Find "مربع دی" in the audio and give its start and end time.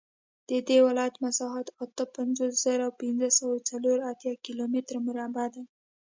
5.07-5.63